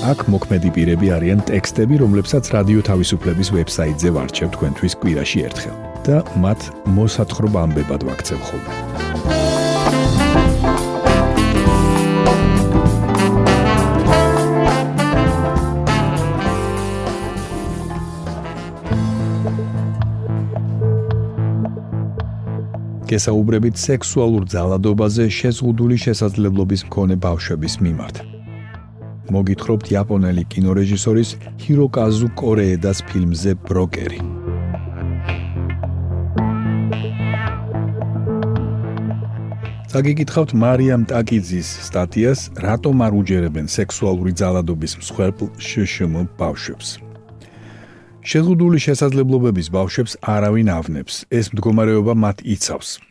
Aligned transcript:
აქ 0.00 0.22
მოქმედი 0.32 0.70
პირები 0.72 1.10
არიან 1.12 1.42
ტექსტები, 1.44 1.98
რომლებსაც 2.00 2.48
რადიო 2.54 2.80
თავისუფლების 2.88 3.48
ვებსაიტზე 3.52 4.08
ვარჩევ 4.16 4.48
თქვენთვის 4.56 4.94
კვირაში 4.96 5.44
ერთხელ 5.44 5.76
და 6.08 6.16
მათ 6.40 6.60
მოსათხრობა 6.96 7.58
ამბებად 7.68 8.08
ვაქცევ 8.08 8.40
ხოლმე. 8.48 8.72
გესაუბრებით 23.10 23.76
სექსუალურ 23.76 24.48
ძალადობაზე 24.48 25.24
შეზღუდული 25.28 25.96
შესაძლებლობის 26.08 26.88
მქონე 26.88 27.14
ბავშვების 27.20 27.74
მიმართ. 27.84 28.29
მოგითხრობთ 29.34 29.92
იაპონელი 29.94 30.44
კინორეჟისორის 30.52 31.30
ჰიროკაზუ 31.62 32.28
კორეედას 32.40 32.98
ფილმზე 33.10 33.52
ბროკერი. 33.68 34.20
საგიკითხავთ 39.90 40.52
მარიამ 40.54 41.02
ტაკიძის 41.10 41.68
სტატიას 41.86 42.40
რატომ 42.62 43.00
არ 43.06 43.12
უჯერებენ 43.20 43.66
სექსუალური 43.66 44.32
ძალადობის 44.38 44.92
მსხვერპლ 45.02 45.50
შშმ 45.58 46.14
ბავშვებს. 46.38 46.88
შეზღუდული 48.22 48.78
შესაძლებლობების 48.86 49.68
ბავშვებს 49.74 50.12
არავინ 50.22 50.68
ავნებს. 50.78 51.14
ეს 51.38 51.50
მდგომარეობა 51.50 52.14
მათ 52.14 52.38
იცავს. 52.54 53.09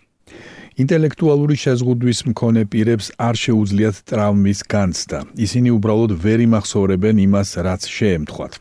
ინტელექტუალური 0.79 1.55
შეზღუდვის 1.59 2.19
მქონე 2.31 2.61
პირებს 2.71 3.07
არ 3.19 3.35
შეუძლიათ 3.35 3.97
ტრავმის 4.09 4.59
განცდა. 4.73 5.19
ისინი 5.45 5.69
უბრალოდ 5.75 6.11
ვერ 6.23 6.39
იმახსოვრებენ 6.47 7.15
იმას, 7.27 7.49
რაც 7.67 7.81
შეემთხვათ. 7.97 8.53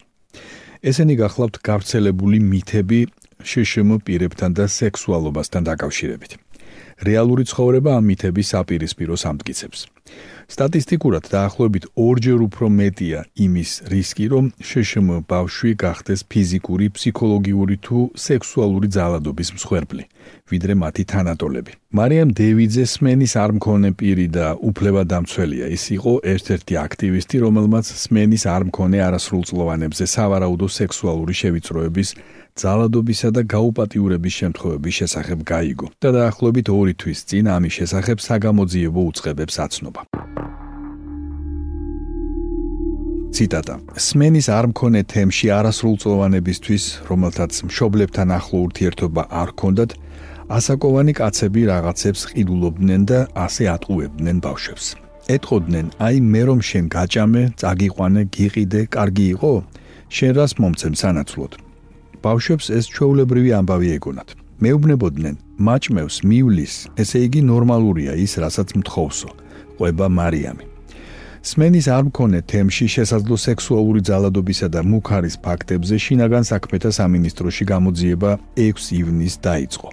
ესენი 0.90 1.14
გახლავთ 1.22 1.54
გავრცელებული 1.68 2.38
მითები 2.42 3.00
შშმ 3.38 3.88
პირებთან 4.02 4.50
და 4.58 4.66
სექსუალობასთან 4.66 5.62
დაკავშირებით. 5.70 6.32
რეალური 7.06 7.44
ცხოვრება 7.46 7.90
ამ 7.98 8.04
მითების 8.10 8.50
საპირისპიროს 8.50 9.22
ამტკიცებს. 9.30 9.78
სტატისტიკურად 10.48 11.24
დაახლოებით 11.28 11.84
2ჯერ 11.92 12.40
უფრო 12.48 12.66
მეტია 12.72 13.20
იმის 13.36 13.70
რისკი, 13.92 14.26
რომ 14.32 14.44
შშმ 14.64 15.06
ბავშვი 15.28 15.72
გახდეს 15.84 16.24
ფიზიკური, 16.24 16.86
ფსიქოლოგიური 16.96 17.76
თუ 17.84 17.98
სექსუალური 18.16 18.88
ძალადობის 18.88 19.48
მსხვერპლი, 19.56 20.04
ვიდრე 20.48 20.74
მათი 20.82 21.04
თანატოლები. 21.12 21.72
მარიამ 21.88 22.30
დევიძე 22.36 22.84
სმენის 22.84 23.32
არ 23.42 23.50
მქონე 23.56 23.90
პირი 23.96 24.26
და 24.28 24.46
უფლებადამცველია. 24.68 25.66
ის 25.76 25.84
იყო 25.96 26.12
ერთ-ერთი 26.32 26.74
აქტივისტი, 26.86 27.36
რომელმაც 27.44 27.86
სმენის 28.04 28.44
არ 28.44 28.62
მქონე 28.68 28.98
არასრულწლოვანებზე 29.08 30.04
სავარაუდო 30.16 30.68
სექსუალური 30.68 31.34
შევიწროების 31.40 32.08
ძალადობისა 32.58 33.28
და 33.36 33.42
გაუპატიურების 33.54 34.34
შემთხვევების 34.40 34.94
შესახებ 35.00 35.38
გაიგო 35.52 35.86
და 36.02 36.08
დაახლოებით 36.18 36.66
2 36.74 36.94
თვის 37.00 37.18
წინ 37.28 37.44
ამის 37.56 37.72
შესახებ 37.78 38.18
საგამოძიებო 38.28 39.00
უწყებებს 39.10 39.56
აცნობა. 39.64 39.97
ციტატა: 43.38 43.74
სმენის 43.94 44.46
არ 44.50 44.66
მქონე 44.72 45.00
თემში 45.12 45.46
არასრულწლოვანებისთვის, 45.58 46.84
რომელთაც 47.10 47.52
მშობლებთან 47.68 48.28
ახლო 48.38 48.58
ურთიერთობა 48.66 49.22
არ 49.40 49.48
ჰქონდათ, 49.52 49.90
ასაკოვანი 50.58 51.12
კაცები 51.20 51.62
რაღაცებს 51.70 52.20
ყიდულობდნენ 52.32 53.02
და 53.10 53.18
ასე 53.46 53.64
ატყუებდნენ 53.76 54.36
ბავშვებს. 54.46 54.86
ეთყოდნენ: 55.36 55.86
აი 56.06 56.16
მე 56.32 56.42
რომ 56.48 56.60
შენ 56.68 56.84
გაჭამე, 56.96 57.42
წაგიყვანე, 57.60 58.22
გიყიდე, 58.34 58.80
კარგი 58.96 59.26
იყო? 59.34 59.52
შენ 60.16 60.32
რას 60.38 60.52
მომცემ 60.60 60.94
სანაცვლოდ? 61.02 61.52
ბავშვებს 62.24 62.66
ეს 62.78 62.84
ჩვეულებრივი 62.94 63.50
ამბავი 63.60 63.88
ეგონათ. 63.98 64.28
მეუბნებოდნენ: 64.64 65.34
მაჭმევს, 65.66 66.16
მიulis, 66.28 66.74
ესე 67.02 67.18
იგი 67.26 67.40
ნორმალურია 67.52 68.12
ის, 68.24 68.32
რასაც 68.42 68.68
მთხოვსო. 68.80 69.30
ყვება 69.78 70.06
მარიამი. 70.18 70.78
სმენის 71.48 71.86
არ 71.88 72.02
მქონე 72.10 72.38
თემში 72.50 72.86
შესაძლო 72.92 73.36
სექსუალური 73.38 74.00
ძალადობისა 74.04 74.68
და 74.74 74.80
მუქარის 74.82 75.36
ფაქტებზე 75.38 75.96
შინაგან 76.04 76.44
საქმეთა 76.50 76.90
სამინისტროში 76.98 77.64
გამოძიება 77.72 78.30
6 78.58 78.90
ივნის 78.98 79.34
დაიწყო. 79.46 79.88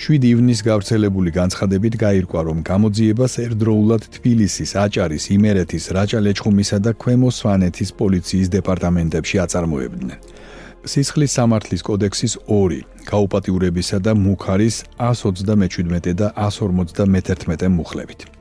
7 0.00 0.24
ივნის 0.32 0.60
გავრცელებული 0.64 1.30
განცხადებით 1.38 1.94
გაირკვა, 2.02 2.40
რომ 2.48 2.58
გამოძიებას 2.70 3.32
ერთდროულად 3.44 4.02
თბილისის, 4.16 4.70
აჭარის, 4.84 5.24
იმერეთის, 5.36 5.84
რაჭა-ლეჩხუმისა 5.96 6.78
და 6.80 6.90
ქვემო 7.02 7.30
სვანეთის 7.38 7.90
პოლიციის 8.00 8.48
დეპარტამენტებში 8.56 9.36
აწარმოებდნენ. 9.44 10.18
სისხლის 10.88 11.34
სამართლის 11.36 11.82
კოდექსის 11.84 12.34
2 12.48 12.80
გაუპატიურებისა 13.04 13.98
და 14.00 14.12
მუქარის 14.14 14.76
137 14.96 16.14
და 16.14 16.32
151 16.32 17.68
მუხლებით. 17.76 18.37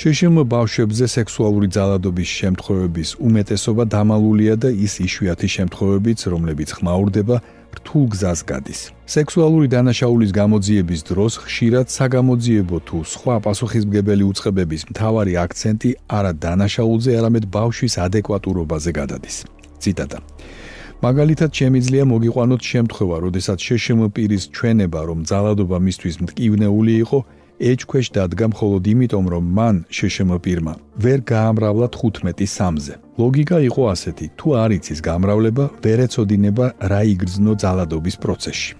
შშმ 0.00 0.38
ბავშვებზე 0.48 1.06
სექსუალური 1.12 1.66
ძალადობის 1.76 2.30
შემთხვევების 2.40 3.10
უმეტესობა 3.20 3.84
დამალულია 3.94 4.54
და 4.56 4.68
ის 4.72 4.94
იშვიათი 5.04 5.48
შემთხვევებიც, 5.54 6.20
რომლებიც 6.32 6.70
ხმაურდება, 6.80 7.36
რთულ 7.76 8.04
გზას 8.14 8.40
გადის. 8.48 8.80
სექსუალური 9.04 9.68
დანაშაულის 9.68 10.32
გამოძიების 10.40 11.00
დროს 11.04 11.32
ხშირად 11.44 11.86
საგამოძიებო 11.92 12.78
თუ 12.88 12.98
სხვა 13.12 13.36
პასუხისმგებელი 13.44 14.24
უწყებების 14.30 14.82
მთავარი 14.88 15.32
აქცენტი 15.44 15.90
არა 16.08 16.32
დანაშაულზე, 16.44 17.10
არამედ 17.20 17.44
ბავშვის 17.52 17.94
ადეკვატურობაზე 18.06 18.90
გადადის. 19.00 19.36
ციტატა 19.84 20.18
მაგალითად 21.04 21.50
შემიძლია 21.60 22.04
მოგიყვანოთ 22.08 22.62
შემთხვევა, 22.72 23.16
როდესაც 23.24 23.58
შშმ 23.68 24.00
პირის 24.16 24.44
ჩვენება, 24.56 25.00
რომ 25.08 25.18
ძალადობა 25.28 25.76
მისთვის 25.86 26.14
მტკივნეული 26.24 26.94
იყო, 27.04 27.18
ეჭქვეშ 27.60 28.06
დადგა 28.16 28.46
მხოლოდ 28.52 28.84
იმიტომ, 28.92 29.24
რომ 29.32 29.44
მან 29.56 29.76
შშმ 29.92 30.30
პირმა 30.44 30.74
ვერ 31.04 31.20
გაამრავლა 31.32 31.86
15 31.92 32.48
სამზე. 32.56 32.94
ლოგიკა 33.20 33.58
იყო 33.68 33.82
ასეთი: 33.94 34.26
თუ 34.38 34.48
არ 34.62 34.70
იცის 34.78 35.00
გამრავლება, 35.08 35.64
ვერ 35.84 35.98
ეცოდინება 36.06 36.66
რა 36.90 37.00
იგრძნო 37.12 37.52
ძალადობის 37.62 38.16
პროცესში. 38.22 38.72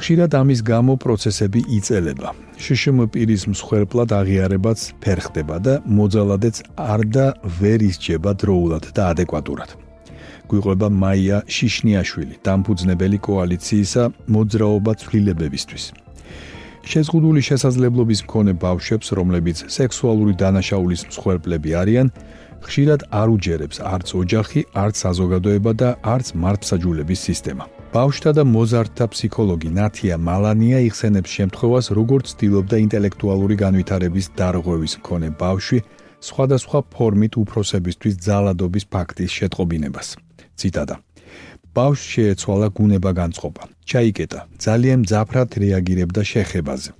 ხშირად 0.00 0.32
ამის 0.40 0.60
გამო 0.70 0.94
პროცესები 1.04 1.60
იწელება. 1.76 2.28
შშმ 2.64 2.98
პირის 3.12 3.42
მსხვერპლად 3.52 4.10
აღიარებაც 4.20 4.78
ფერხდება 5.02 5.56
და 5.66 5.74
მოძალადეც 5.98 6.56
არ 6.92 7.00
და 7.14 7.26
ვერ 7.60 7.80
ისჯება 7.90 8.30
დროულად 8.42 8.84
და 8.96 9.02
ადეკვატურად. 9.12 9.70
გვიყვება 10.50 10.88
მაია 11.02 11.38
შიშნიაშვილი, 11.56 12.34
დამფუძნებელი 12.46 13.18
კოალიციისა 13.28 14.02
მოძრაობა 14.34 14.92
ცვლილებებისთვის. 15.00 15.84
შეზღუდული 16.86 17.40
შესაძლებლობის 17.44 18.20
მქონე 18.24 18.52
ბავშვებს, 18.60 19.12
რომლებიც 19.18 19.58
სექსუალური 19.68 20.32
დანაშაულის 20.40 21.02
მსხვერპლები 21.10 21.70
არიან, 21.80 22.08
ხშირად 22.64 23.00
არ 23.20 23.28
უჯერებს 23.36 23.76
არც 23.84 24.08
ოჯახი, 24.20 24.60
არც 24.72 24.94
საზოგადოება 25.04 25.72
და 25.76 25.88
არც 26.00 26.26
მართლმსაჯულების 26.42 27.20
სისტემა. 27.28 27.64
ბავშვთა 27.90 28.30
და 28.38 28.42
მოზარდთა 28.46 29.04
ფსიქოლოგი 29.12 29.70
ნათია 29.76 30.16
მალანია 30.16 30.78
იხსენებს 30.88 31.30
შემთხვევას, 31.36 31.86
როგორც 31.98 32.24
ცდილობდა 32.32 32.76
ინტელექტუალური 32.86 33.54
განვითარების 33.64 34.26
დარღვევის 34.38 34.94
მქონე 35.00 35.28
ბავშვი 35.42 35.78
სხვადასხვა 36.20 36.78
ფორმით 36.94 37.32
უფროსებისთვის 37.42 38.14
ძალადობის 38.28 38.84
ფაქტის 38.92 39.30
შეტყობინებას. 39.38 40.08
ციტატა 40.60 40.96
ბავშვს 41.74 42.06
შეეცვალა 42.14 42.68
გუნება 42.74 43.10
განწყობა. 43.14 43.62
ჩაიკეტა, 43.90 44.40
ძალიან 44.64 45.00
ძაფრად 45.10 45.50
რეაგირებდა 45.62 46.22
შეხებაზე. 46.32 46.90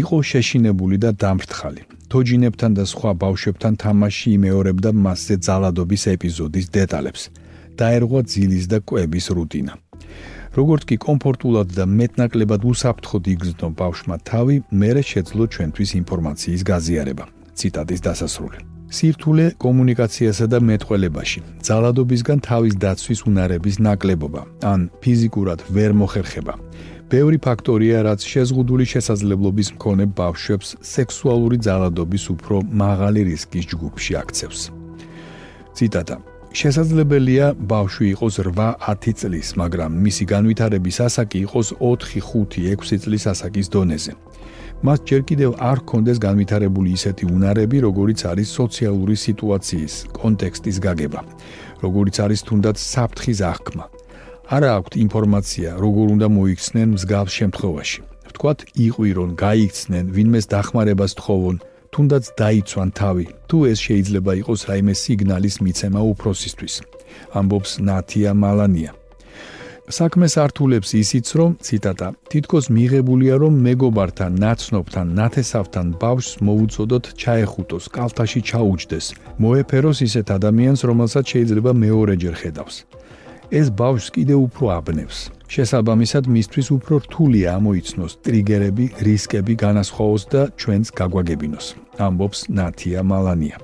იყო 0.00 0.16
შეშინებული 0.30 0.96
და 1.04 1.10
დამფრთხალი. 1.22 1.82
თოჯინებთან 2.10 2.70
და 2.78 2.84
სხვა 2.92 3.10
ბავშვებთან 3.22 3.74
თამაში 3.84 4.28
იმეორებდა 4.38 4.90
მასზე 5.04 5.34
ძალადობის 5.46 6.02
ეპიზოდის 6.14 6.66
დეტალებს. 6.76 7.22
დაერღვა 7.80 8.20
ძილის 8.32 8.64
და 8.72 8.78
კვების 8.88 9.26
რუტინა. 9.36 9.74
როგორც 10.58 10.82
კი 10.88 10.96
კომფორტულად 11.06 11.68
და 11.78 11.84
მეტნაკლებად 11.98 12.62
უსაფრთხოდ 12.70 13.24
იგრძნო 13.34 13.68
ბავშვმა 13.80 14.16
თავი, 14.30 14.56
მერე 14.80 15.02
შეძლო 15.10 15.44
ჩვენთვის 15.54 15.90
ინფორმაციის 16.00 16.62
გაზიარება. 16.70 17.24
ციტატის 17.58 18.00
დასასრული. 18.06 18.79
სირთულე 18.90 19.44
კომუნიკაციასა 19.62 20.46
და 20.50 20.58
მეტყველებაში, 20.66 21.40
ძალადობისგან 21.66 22.38
თავის 22.42 22.74
დაცვის 22.82 23.20
უნარების 23.30 23.76
ნაკლებობა, 23.86 24.42
ან 24.66 24.88
ფიზიკურად 25.02 25.62
ვერ 25.70 25.94
მოხერხება. 25.94 26.54
ბევრი 27.10 27.38
ფაქტორია, 27.42 28.02
რაც 28.06 28.20
შეზღუდული 28.32 28.84
შესაძლებლობის 28.92 29.68
მქონე 29.78 30.04
ბავშვებს 30.18 30.68
სექსუალური 30.82 31.58
ძალადობის 31.66 32.24
უფრო 32.34 32.56
მაღალი 32.82 33.20
რისკის 33.30 33.64
ჯგუფში 33.70 34.12
აქცევს. 34.22 34.60
ციტატა 35.74 36.16
შესაძლებელია 36.50 37.54
ბავშვი 37.54 38.06
იყოს 38.14 38.34
8-10 38.42 39.14
წლის, 39.22 39.48
მაგრამ 39.54 39.90
მისი 40.06 40.24
განვითარების 40.34 40.96
ასაკი 41.06 41.38
იყოს 41.46 41.68
4-5-6 41.78 43.06
წლის 43.06 43.24
ასაკის 43.32 43.66
დონეზე. 43.70 44.12
მას 44.80 44.98
ჯერ 45.04 45.22
კიდევ 45.28 45.50
არ 45.60 45.78
ჰქონდეს 45.84 46.18
განვითარებული 46.24 46.88
ისეთი 46.96 47.24
უნარები, 47.36 47.78
როგორიც 47.84 48.20
არის 48.32 48.48
სოციალური 48.48 49.16
სიტუაციის, 49.26 49.94
კონტექსტის 50.16 50.76
გაგება, 50.86 51.20
როგორიც 51.84 52.16
არის 52.24 52.40
თუნდაც 52.48 52.76
საფრთხის 52.80 53.40
აღქმა. 53.52 53.84
არა 54.56 54.70
აქვთ 54.78 54.92
ინფორმაცია, 55.04 55.68
როგორ 55.84 56.06
უნდა 56.16 56.26
მოიქცნენ 56.36 56.88
მსგავს 56.96 57.32
შემთხვევაში. 57.40 58.00
ვთქვათ, 58.30 58.58
იყვირონ, 58.86 59.30
გაიქცნენ, 59.44 60.04
ვინმეს 60.16 60.46
დახმარებას 60.54 61.12
თხოვონ, 61.20 61.56
თუნდაც 61.92 62.24
დაიცვან 62.40 62.88
თავი. 63.00 63.26
თუ 63.48 63.56
ეს 63.70 63.78
შეიძლება 63.86 64.32
იყოს 64.40 64.60
რაიმე 64.70 64.94
სიგნალის 65.02 65.56
მიცემა 65.64 66.00
უფროსისთვის. 66.12 66.74
ამბობს 67.38 67.70
ნათია 67.86 68.32
მალანია. 68.44 68.99
საქმეს 69.90 70.36
ართულებს 70.38 70.92
ისიც 70.94 71.26
რომ 71.38 71.54
ციტატა 71.66 72.08
თითქოს 72.30 72.66
მიღებულია 72.70 73.34
რომ 73.42 73.54
მეგობართან 73.66 74.32
ნაცნობთან 74.42 75.06
ნათესავთან 75.18 75.86
ბავშვს 76.02 76.34
მოუწოდოთ 76.46 77.04
ჩაეხუტოს 77.22 77.84
კალთაში 77.96 78.40
ჩაუჯდეს 78.50 79.06
მოეფეროს 79.42 79.98
ისეთ 80.06 80.26
ადამიანს 80.38 80.80
რომელსაც 80.90 81.24
შეიძლება 81.32 81.70
მეორეჯერ 81.82 82.34
ხედავს. 82.42 82.76
ეს 83.50 83.66
ბავშვს 83.80 84.08
კიდე 84.14 84.34
უფრო 84.46 84.64
აბნევს. 84.78 85.18
შესაბამისად 85.54 86.24
მისთვის 86.34 86.66
უფრო 86.76 86.94
რთულია 87.04 87.48
ამოიცნოს 87.58 88.12
ტრიგერები 88.24 88.84
რისკები 89.06 89.54
განასხვაოს 89.64 90.22
და 90.32 90.42
ჩვენს 90.60 90.88
გაგვაგებინოს. 90.98 91.66
ამბობს 92.06 92.38
ნათია 92.58 93.02
მალანია. 93.02 93.56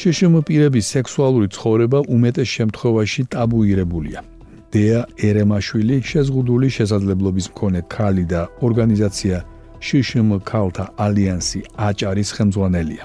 შეშმო 0.00 0.40
პირების 0.48 0.86
სექსუალური 0.94 1.46
ცხოვრება 1.54 1.98
უმეტეს 2.14 2.48
შემთხვევაში 2.56 3.22
ტაბუირებულია 3.34 4.37
დეა 4.68 5.00
ერემაშვილი 5.24 5.96
შეზღუდული 6.04 6.68
შესაძლებლობის 6.76 7.46
მქონე 7.52 7.80
ქალი 7.88 8.24
და 8.28 8.40
ორგანიზაცია 8.60 9.38
შშმ 9.80 10.28
ქალთა 10.44 10.84
ალიანსი 11.04 11.60
აჭარის 11.88 12.30
ხელმძღვანელია. 12.36 13.04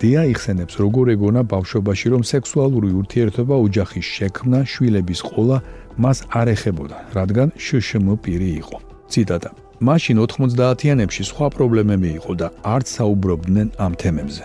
დეა 0.00 0.22
იხსენებს 0.32 0.74
როგორ 0.84 1.06
ეგონა 1.16 1.42
ბავშვობაში 1.48 2.06
რომ 2.12 2.22
სექსუალური 2.32 2.90
ურთიერთობა 3.00 3.54
ოჯახის 3.66 4.06
შექმნა, 4.16 4.58
შვილების 4.72 5.20
ყოლა 5.24 5.58
მას 5.96 6.18
არ 6.40 6.48
ეხებოდა, 6.54 6.96
რადგან 7.16 7.48
შშმ 7.56 8.06
პირი 8.20 8.50
იყო. 8.60 8.76
ციტატა 9.08 9.50
მაშინ 9.80 10.16
90-იანებში 10.20 11.22
სხვა 11.30 11.46
პრობლემები 11.56 12.08
იყო 12.20 12.32
და 12.40 12.48
არც 12.74 12.86
საუბრობდნენ 12.98 13.68
ამ 13.84 13.92
თემებზე. 14.00 14.44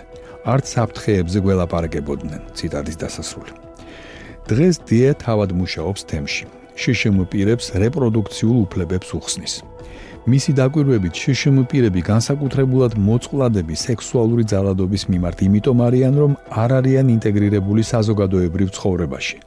არც 0.52 0.64
საფრთხეებზე 0.74 1.38
გველაპარაკებოდნენ. 1.44 2.40
ციტატის 2.56 2.96
დასასრული. 3.02 3.52
დღეს 4.50 4.76
დია 4.88 5.12
თავად 5.14 5.50
მუშაობს 5.54 6.02
თემში. 6.10 6.44
შშმ 6.80 7.16
პირებს 7.30 7.66
რეპროდუქციულ 7.82 8.56
უფლებებს 8.66 9.08
უხსნის. 9.18 9.54
მისი 10.30 10.50
დაკვირვებით 10.60 11.14
შშმ 11.22 11.56
პირები 11.70 12.00
განსაკუთრებულად 12.10 12.92
მოწყვლადები 13.08 13.74
სექსუალური 13.86 14.44
ძალადობის 14.52 15.02
მიმართ 15.12 15.38
იმიტომ 15.46 15.78
არიან, 15.86 16.14
რომ 16.22 16.32
არ 16.62 16.70
არიან 16.78 17.06
ინტეგრირებული 17.16 17.82
საზოგადოებრივ 17.92 18.68
ცხოვრებაში. 18.76 19.38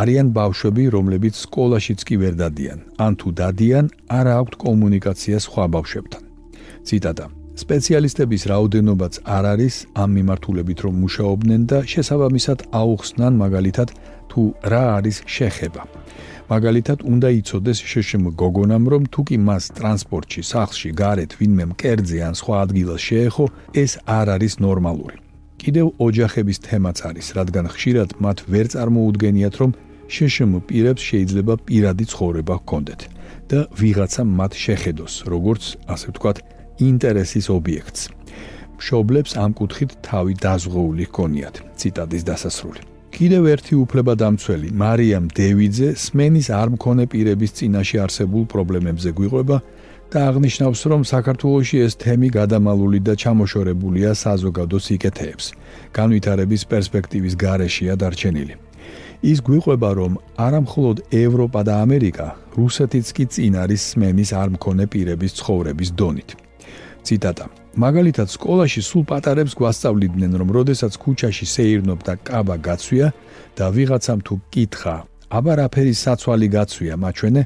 არიან 0.00 0.26
ბავშვები, 0.38 0.84
რომლებიც 0.96 1.34
სკოლაშიც 1.46 2.00
კი 2.06 2.14
ვერ 2.22 2.34
დადიან, 2.42 2.78
ან 3.04 3.12
თუ 3.20 3.28
დადიან, 3.40 3.84
არ 4.18 4.26
აქვთ 4.38 4.54
კომუნიკაცია 4.64 5.36
სხვა 5.46 5.64
ბავშვებთან. 5.74 6.22
ციტატა 6.86 7.26
სპეციალისტების 7.56 8.42
რაოდენობაც 8.52 9.14
არ 9.36 9.44
არის 9.56 9.74
ამ 9.96 10.10
მიმართულებით 10.16 10.78
რომ 10.84 10.94
მუშაობდნენ 11.04 11.62
და 11.72 11.78
შესაბამისად 11.92 12.58
აუხსნან 12.80 13.32
მაგალითად 13.42 13.88
თუ 14.36 14.52
რა 14.68 14.84
არის 15.00 15.16
შეხება. 15.24 15.82
მაგალითად, 16.52 16.98
უნდა 17.12 17.28
იცოდეს 17.40 17.78
შეშმ 17.90 18.22
გოგონამ, 18.40 18.84
რომ 18.92 19.02
თუ 19.08 19.20
კი 19.28 19.36
მას 19.48 19.64
ტრანსპორტში, 19.76 20.42
სახლში, 20.52 20.90
გარეთ 21.00 21.30
ვინმე 21.40 21.64
მკერდზე 21.72 22.18
ან 22.28 22.34
სხვა 22.40 22.56
ადგილას 22.64 23.02
შეეხო, 23.08 23.44
ეს 23.82 23.92
არ 24.04 24.26
არის 24.36 24.54
ნორმალური. 24.66 25.16
კიდევ 25.56 25.86
ოჯახების 26.06 26.58
თემაც 26.68 26.98
არის, 27.08 27.26
რადგან 27.38 27.66
ხშირად 27.72 28.10
მათ 28.22 28.38
ვერ 28.52 28.66
წარმოუდგენიათ, 28.76 29.54
რომ 29.60 29.70
შეშმ 30.14 30.50
პირებს 30.68 31.02
შეიძლება 31.10 31.54
პირადი 31.66 32.04
ცხოვრება 32.12 32.54
ჰქონდეთ 32.60 33.00
და 33.50 33.58
ვიღაცა 33.80 34.22
მათ 34.38 34.52
შეხედოს, 34.64 35.14
როგორც 35.32 35.64
ასე 35.90 36.06
ვთქვათ, 36.12 36.36
ინტერესის 36.88 37.46
ობიექტს. 37.58 38.02
მშობლებს 38.78 39.32
ამ 39.40 39.50
კუთხით 39.58 39.90
თავი 40.06 40.34
დაზღვეული 40.44 41.04
ჰქონიათ. 41.08 41.54
ციტატის 41.80 42.22
დასასრული. 42.28 42.95
კიდევ 43.16 43.46
ერთი 43.48 43.76
უფლებადამცველი 43.80 44.70
მარიამ 44.76 45.30
დევიძე 45.32 45.86
სმენის 45.96 46.50
არ 46.52 46.74
მქონე 46.74 47.06
პირების 47.08 47.54
წინაშე 47.56 48.02
არსებულ 48.04 48.44
პრობლემებზე 48.52 49.10
გვიყვება 49.16 49.56
და 50.12 50.18
აღნიშნავს, 50.30 50.80
რომ 50.92 51.00
საქართველოში 51.08 51.80
ეს 51.86 51.96
თემი 51.96 52.28
გადამალული 52.36 53.00
და 53.00 53.16
ჩამოშორებულია 53.16 54.12
საზოგადო 54.20 54.78
სიკეთეებს. 54.86 55.46
განვითარების 55.96 56.62
პერსპექტივის 56.68 57.34
გარეშეა 57.40 57.94
დარჩენილი. 57.96 58.54
ის 59.32 59.38
გვიყვება, 59.40 59.90
რომ 59.96 60.12
არამხოლოდ 60.36 60.98
ევროპა 61.24 61.60
და 61.64 61.74
ამერიკა, 61.88 62.26
რუსეთიც 62.52 63.06
კი 63.16 63.24
წინ 63.32 63.52
არის 63.64 63.82
სმენის 63.96 64.30
არ 64.36 64.48
მქონე 64.60 64.84
პირების 64.92 65.32
ცხოვრების 65.40 65.90
დონით. 65.96 66.45
ციტატა. 67.06 67.46
მაგალითად 67.76 68.28
სკოლაში 68.36 68.80
სულ 68.88 69.04
პატარებს 69.10 69.52
გვასწავლიდნენ 69.60 70.32
რომ 70.40 70.48
როდესაც 70.58 70.92
ქუჩაში 71.02 71.46
სეირნობ 71.54 71.98
და 72.08 72.14
კაბა 72.28 72.56
გაცვია 72.66 73.06
და 73.58 73.64
ვიღაცამ 73.76 74.20
თუ 74.26 74.34
კითხა 74.52 74.96
აბა 75.26 75.52
რაფერი 75.60 75.94
საცვალი 76.04 76.48
გაცვია 76.56 76.94
მაჩვენე? 77.02 77.42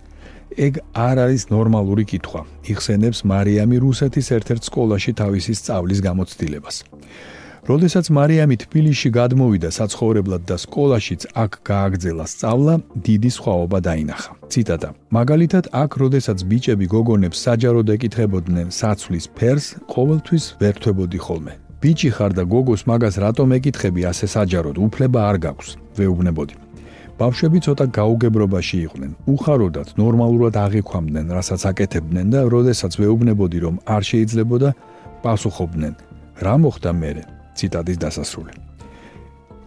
ეგ 0.66 0.74
არ 0.92 1.16
არის 1.24 1.42
ნორმალური 1.54 2.04
კითხვა. 2.10 2.42
იხსენებს 2.72 3.18
მარიამი 3.30 3.76
რუსეთის 3.86 4.26
ერთ-ერთ 4.36 4.62
სკოლაში 4.70 5.12
თავისი 5.20 5.52
სწავლის 5.60 6.00
გამოცდილებას 6.06 6.76
როდესაც 7.68 8.06
მარიამი 8.16 8.56
თბილისში 8.64 9.10
გადმოვიდა 9.12 9.68
საცხოვრებლად 9.68 10.42
და 10.48 10.56
სკოლაშიც 10.64 11.22
აქ 11.36 11.52
გააგრძელა 11.68 12.24
სწავლა, 12.32 12.74
დიდი 13.06 13.30
სხვაობა 13.36 13.78
დაინახა. 13.84 14.30
ციტატა: 14.52 14.88
მაგალითად, 15.16 15.64
აქ 15.82 15.90
როდესაც 16.02 16.38
ბიჭები 16.50 16.86
გოგონებს 16.94 17.38
საჯაროდ 17.46 17.88
ეკითხებოდნენ 17.96 18.68
საცვლის 18.80 19.26
ფერს, 19.36 19.66
ყოველთვის 19.92 20.44
ვერთვებოდი 20.60 21.18
ხოლმე. 21.26 21.52
ბიჭი 21.80 22.10
ხარ 22.16 22.32
და 22.36 22.44
გოგოს 22.44 22.82
მაგას 22.90 23.14
რატომ 23.24 23.48
ეკითხები 23.58 24.00
ასე 24.10 24.26
საჯაროდ? 24.36 24.76
უფლება 24.86 25.20
არ 25.30 25.36
გაქვს, 25.44 25.68
ვეუბნებოდი. 25.96 26.54
ბავშვები 27.20 27.58
ცოტა 27.60 27.84
გაუგებრობაში 27.98 28.76
იყვნენ. 28.86 29.12
უხაროდათ, 29.28 29.88
ნორმალურად 30.00 30.54
აღიქვამდნენ, 30.64 31.26
რასაც 31.36 31.60
აკეთებდნენ 31.70 32.26
და 32.32 32.40
როდესაც 32.48 32.92
ვეუბნებოდი, 33.00 33.58
რომ 33.64 33.74
არ 33.84 34.02
შეიძლებოდა, 34.10 34.68
პასუხობდნენ: 35.24 35.94
რა 36.44 36.54
მოხდა 36.64 36.92
მერე? 36.96 37.39
ციტატის 37.60 37.98
დასასრული. 38.04 38.52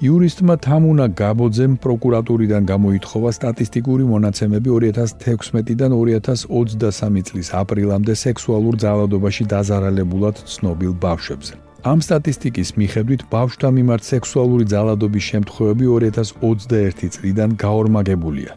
იურისტმა 0.04 0.56
თამუნა 0.68 1.06
გაბოძემ 1.20 1.74
პროკურატურიდან 1.84 2.64
გამოითხოვა 2.72 3.30
სტატისტიკური 3.40 4.04
მონაცემები 4.14 4.70
2016-დან 4.76 5.92
2023 5.96 7.24
წლის 7.28 7.48
აპრილამდე 7.62 8.14
სექსუალურ 8.24 8.76
ძალადობაში 8.84 9.44
დაზარალებულად 9.54 10.36
ცნობილ 10.54 10.92
ბავშვებზე. 11.06 11.54
ამ 11.92 12.00
სტატისტიკის 12.08 12.70
მიხედვით 12.80 13.22
ბავშვთა 13.32 13.70
მიმართ 13.78 14.04
სექსუალური 14.12 14.66
ძალადობის 14.74 15.24
შემთხვევები 15.32 15.86
2021 15.96 17.10
წლიდან 17.16 17.50
გაორმაგებულია. 17.66 18.52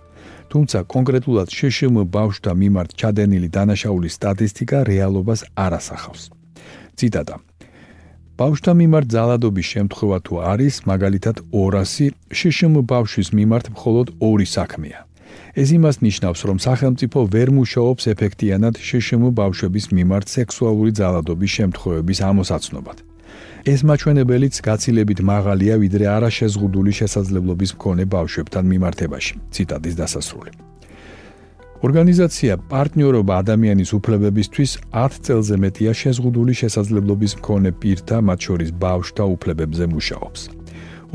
თუმცა 0.50 0.78
კონკრეტულად 0.95 1.49
შშმ 1.57 1.95
ბავშვთა 2.16 2.52
მიმართ 2.62 2.90
ჩადენილი 3.00 3.49
დანაშაულის 3.57 4.16
სტატისტიკა 4.19 4.78
რეალობას 4.90 5.40
არ 5.64 5.73
ასახავს. 5.78 6.23
ციტატა 6.99 7.37
ბავშვთა 8.37 8.73
მიმართ 8.76 9.07
ძალადობის 9.16 9.66
შემთხვევა 9.75 10.19
თუ 10.28 10.35
არის, 10.52 10.75
მაგალითად 10.90 11.37
200, 11.57 12.12
შშმ 12.37 12.75
ბავშვის 12.85 13.28
მიმართ 13.33 13.66
მხოლოდ 13.73 14.07
2 14.21 14.45
საქმეა. 14.57 15.00
ეს 15.57 15.69
იმას 15.73 15.97
ნიშნავს, 16.05 16.40
რომ 16.49 16.59
სახელმწიფო 16.66 17.19
ვერ 17.33 17.49
მუშაობს 17.59 18.05
ეფექტიანად 18.12 18.75
შშმ 18.76 19.23
ბავშვების 19.40 19.87
მიმართ 19.97 20.26
სექსუალური 20.37 20.93
ძალადობის 21.00 21.50
შემთხვევების 21.59 22.19
ამოსაცნობად. 22.31 22.97
ეს 23.73 23.81
მაჩვენებელიც 23.88 24.55
გაცილებით 24.69 25.21
მაღალია 25.33 25.75
ვიდრე 25.83 26.05
არაშეზღუდული 26.16 26.93
შესაძლებლობის 27.00 27.71
მქონე 27.76 28.05
ბავშვებთან 28.14 28.64
მიმართებაში. 28.73 29.35
ციტატის 29.55 29.95
დასასრული. 30.00 30.75
ორგანიზაცია 31.85 32.54
პარტნიორობა 32.73 33.35
ადამიანის 33.42 33.90
უფლებებისთვის 33.99 34.71
10 34.97 35.16
წელზე 35.26 35.56
მეტია 35.64 35.92
შეზღუდული 35.92 36.54
შესაძლებლობის 36.61 37.33
მქონე 37.40 37.71
პირთა, 37.80 38.16
მათ 38.28 38.38
შორის 38.47 38.71
ბავშვთა 38.85 39.25
უფლებებზე 39.35 39.85
მუშაობს. 39.92 40.40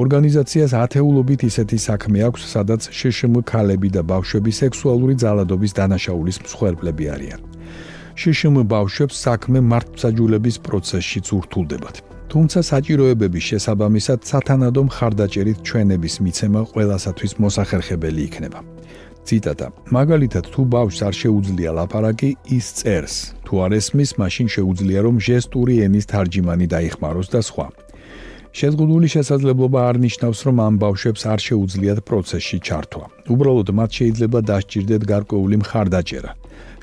ორგანიზაციას 0.02 0.72
ათეულობით 0.84 1.42
ისეთი 1.50 1.78
საქმე 1.88 2.20
აქვს, 2.28 2.42
სადაც 2.54 2.82
შშმ 2.98 3.34
ქალები 3.52 3.90
და 3.96 4.02
ბავშვები 4.12 4.52
სექსუალური 4.62 5.16
ძალადობის 5.24 5.72
დანაშაულის 5.80 6.38
მსხვერპლები 6.46 7.06
არიან. 7.14 7.42
შშმ 8.22 8.56
ბავშვებს 8.74 9.16
საქმე 9.26 9.60
მართლმსაჯულების 9.72 10.56
პროცესშიც 10.66 11.28
ურთულდებათ. 11.38 11.96
თუმცა 12.32 12.60
საჭიროებების 12.72 13.44
შესაბამისად 13.50 14.20
სათანადო 14.30 14.82
მხარდაჭერით 14.88 15.58
ჩვენების 15.68 16.16
მიცემა 16.24 16.62
ყველასათვის 16.72 17.32
მოსახერხებელი 17.44 18.22
იქნება. 18.30 18.60
ციტატა: 19.28 19.68
მაგალითად, 19.96 20.46
თუ 20.54 20.62
ბავშვს 20.76 21.02
არ 21.08 21.16
შეუძლია 21.22 21.72
ლაპარაკი, 21.78 22.30
ის 22.58 22.68
წერს. 22.80 23.16
თუ 23.46 23.54
არ 23.66 23.72
ესმის, 23.80 24.12
მაშინ 24.22 24.48
შეუძლია 24.56 25.00
რომ 25.06 25.16
ჟესტური 25.28 25.76
ენის 25.86 26.06
თარჯიმანი 26.12 26.66
დაიხმაროს 26.74 27.28
და 27.34 27.42
სხვა. 27.50 27.68
შეზღუდული 28.52 29.08
შესაძლებლობა 29.16 29.80
არ 29.90 29.96
ნიშნავს, 30.06 30.40
რომ 30.48 30.58
ამ 30.68 30.74
ბავშვებს 30.84 31.22
არ 31.34 31.40
შეუძლიათ 31.48 32.00
პროცესში 32.08 32.58
ჩართვა. 32.68 33.06
უბრალოდ 33.34 33.70
მათ 33.80 33.92
შეიძლება 33.98 34.40
დასჭირდეთ 34.50 35.04
გარკვეული 35.12 35.56
მხარდაჭერა. 35.64 36.32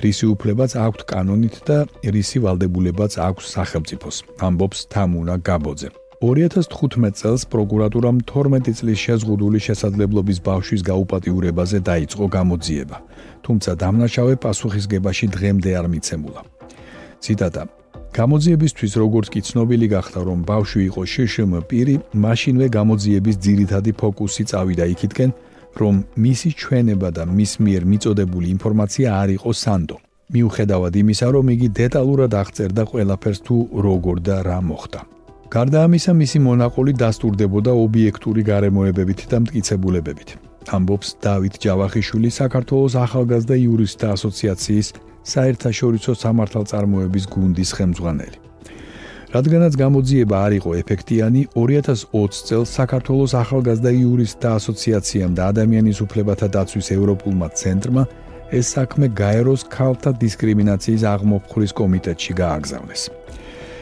რისი 0.02 0.26
უფლებაც 0.32 0.72
აქვთ 0.86 1.00
კანონით 1.10 1.56
და 1.68 1.78
რისი 2.14 2.38
ვალდებულებაც 2.44 3.12
აქვს 3.28 3.44
სახელმწიფოს. 3.56 4.16
ამბობს 4.46 4.78
თამუნა 4.92 5.34
გაბოძე. 5.48 6.07
2015 6.18 7.14
წელს 7.14 7.46
პროკურატურამ 7.46 8.16
12 8.26 8.74
წლის 8.74 8.98
შეზღუდული 8.98 9.58
შესაძლებლობის 9.62 10.38
ბავშვის 10.42 10.82
გაუპატიურებაზე 10.82 11.78
დაიწყო 11.86 12.26
გამოძიება, 12.26 12.96
თუმცა 13.46 13.70
დამნაშავე 13.82 14.34
პასუხისგებაში 14.42 15.26
დღემდე 15.30 15.70
არ 15.78 15.86
მიცემულა. 15.92 16.42
ციტატა: 17.22 17.62
გამოძიებისთვის 18.18 18.92
როგორც 19.02 19.26
კი 19.30 19.40
ცნობილი 19.46 19.86
გახდა, 19.94 20.18
რომ 20.26 20.38
ბავშვი 20.42 20.82
იყო 20.90 21.02
შშმ 21.12 21.52
პირი, 21.70 21.94
მაშინვე 22.24 22.66
გამოძიების 22.78 23.36
ძირითადი 23.44 23.92
ფოკუსი 24.00 24.44
წავიდა 24.50 24.84
იქითკენ, 24.94 25.30
რომ 25.80 25.94
მისი 26.24 26.50
ჩვენება 26.60 27.08
და 27.14 27.22
მის 27.30 27.52
მიერ 27.62 27.82
მიწოდებული 27.90 28.46
ინფორმაცია 28.56 29.06
არ 29.22 29.28
იყო 29.38 29.50
სანდო. 29.62 29.96
მიუხედავად 30.34 30.92
იმისა, 31.02 31.26
რომ 31.30 31.46
იგი 31.54 31.68
დეტალურად 31.82 32.32
აღწერდა 32.42 32.82
ყველაფერს 32.90 33.40
თუ 33.46 33.56
როგორ 33.86 34.16
და 34.26 34.36
რა 34.42 34.58
მოხდა. 34.66 35.17
გარდა 35.48 35.84
ამისა, 35.88 36.12
მისი 36.12 36.38
მონაყოლი 36.44 36.92
დასტურდებოდა 37.00 37.72
ობიექტური 37.72 38.42
გარემოებებით 38.44 39.20
და 39.32 39.38
მტკიცებულებებით. 39.44 40.28
ამბობს 40.76 41.08
დავით 41.24 41.54
ჯავახიშვილი 41.64 42.30
საქართველოს 42.40 42.94
ახალგაზრდა 43.04 43.56
იურისტთა 43.64 44.06
ასოციაციის 44.16 44.88
საერთაშორისო 45.32 46.12
სამართალწარმოების 46.22 47.24
გუნდის 47.32 47.70
ხელმძღვანელი. 47.76 48.38
რადგანაც 49.36 49.72
გამოძიება 49.84 50.36
არ 50.46 50.52
იყო 50.58 50.70
ეფექტიანი, 50.82 51.40
2020 51.56 52.44
წელს 52.48 52.68
საქართველოს 52.80 53.32
ახალგაზრდა 53.42 53.90
იურისტთა 54.04 54.48
ასოციაციამ 54.58 55.32
და 55.36 55.42
ადამიანის 55.52 55.98
უფლებათა 56.04 56.48
დაცვის 56.56 56.88
ევროპულმა 56.96 57.48
ცენტრმა 57.60 58.04
ეს 58.52 58.66
საქმე 58.76 59.06
გაეროს 59.12 59.62
ქალთა 59.68 60.10
დისკრიმინაციის 60.22 61.02
აღმოფხურის 61.12 61.72
კომიტეტში 61.80 62.32
გააგზავნეს. 62.42 63.17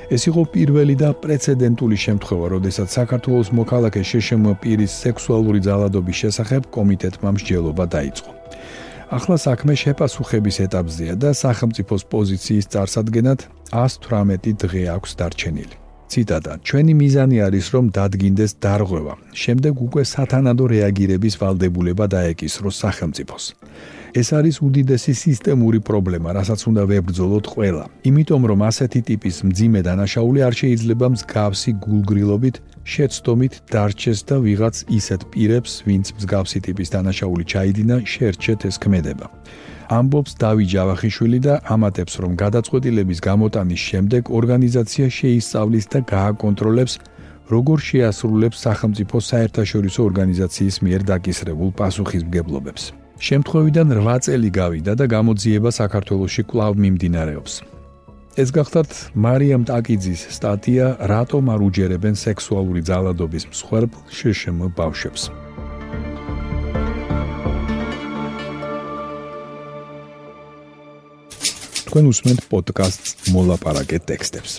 ეს 0.07 0.23
იყო 0.31 0.43
პირველი 0.55 0.95
და 1.03 1.11
პრეცედენტული 1.19 1.97
შემთხვევა, 2.07 2.47
როდესაც 2.55 2.89
საქართველოს 2.99 3.49
მოქალაქე 3.59 4.03
შშმ 4.07 4.45
პირის 4.63 4.93
სექსუალური 5.03 5.61
ძალადობის 5.67 6.17
შესახებ 6.23 6.63
კომიტეტმა 6.77 7.31
მსჯელობა 7.37 7.85
დაიწყო. 7.97 8.31
ახლა 9.07 9.37
საქმე 9.39 9.75
შეპასუხების 9.83 10.57
ეტაპზეა 10.67 11.15
და 11.23 11.31
სახელმწიფოს 11.43 12.03
პოზიციის 12.11 12.67
წარსადგენად 12.73 13.39
118 13.71 14.55
დღე 14.63 14.83
აქვს 14.97 15.11
დარჩენილი. 15.19 15.77
ციტატა: 16.11 16.53
ჩვენი 16.67 16.93
მიზანი 17.03 17.37
არის 17.47 17.67
რომ 17.75 17.85
დადგინდეს 17.99 18.53
დარღვევა. 18.63 19.15
შემდეგ 19.43 19.75
უკვე 19.87 20.03
სათანადო 20.15 20.65
რეაგირების 20.75 21.35
ვალდებულება 21.43 22.05
დაეკისროს 22.15 22.77
სახელმწიფოს. 22.85 23.45
ეს 24.17 24.29
არის 24.33 24.57
უდიდესი 24.65 25.13
სისტემური 25.13 25.81
პრობლემა, 25.85 26.33
რასაც 26.39 26.61
უნდა 26.71 26.83
ვებრძოლოთ 26.89 27.45
ყველა. 27.53 27.85
იმიტომ 28.09 28.43
რომ 28.51 28.61
ასეთი 28.71 29.01
ტიპის 29.09 29.37
მძიმე 29.49 29.81
დანაშაული 29.89 30.41
არ 30.49 30.55
შეიძლება 30.61 31.07
მსგავსი 31.15 31.71
გულგრილობით 31.85 32.57
შეცდომით 32.93 33.55
დარჩეს 33.73 34.21
და 34.29 34.37
ვიღაც 34.47 34.77
ისეთ 34.99 35.21
პირებს, 35.33 35.73
ვინც 35.85 36.07
მსგავსი 36.17 36.59
ტიპის 36.67 36.89
დანაშაული 36.97 37.45
ჩაიდინა, 37.53 37.97
შეერჩეთ 38.13 38.61
ეს 38.69 38.77
ქმედება. 38.81 39.27
ამბობს 39.87 40.33
დავით 40.43 40.69
ჯავახიშვილი 40.75 41.39
და 41.47 41.55
ამატებს, 41.75 42.15
რომ 42.23 42.33
გადაწყვეტილების 42.43 43.19
გამოტანის 43.29 43.81
შემდეგ 43.91 44.23
ორგანიზაცია 44.39 45.07
შეისწავლის 45.19 45.87
და 45.93 45.99
გააკონტროლებს 46.17 46.95
როგორ 47.55 47.79
შეასრულებს 47.89 48.59
სახელმწიფო 48.67 49.17
საერთაშორისო 49.31 50.01
ორგანიზაციის 50.09 50.77
მიერ 50.83 51.03
დაკისრებულ 51.13 51.71
პასუხისმგებლობებს. 51.79 53.06
შემთხვევიდან 53.17 53.87
8 53.97 54.21
წელი 54.27 54.51
გავიდა 54.53 54.93
და 55.01 55.05
გამოძიება 55.09 55.71
საქართველოსში 55.73 56.43
კვლავ 56.51 56.73
მიმდინარეობს. 56.77 57.55
ეს 58.37 58.49
გახლავთ 58.53 58.93
მარიამ 59.17 59.63
ტაკიძის 59.65 60.23
სტატია 60.37 60.87
რატომ 61.09 61.45
არ 61.55 61.61
უჯერებენ 61.69 62.15
სექსუალური 62.21 62.83
ძალადობის 62.85 63.45
მსხვერპ 63.49 63.93
შშმ 64.13 64.59
ბავშვებს. 64.77 65.23
თქვენ 71.89 72.05
უსმენთ 72.13 72.41
პოდკასტს 72.53 73.33
მოლაპარაკე 73.33 73.99
ტექსტებს. 74.05 74.53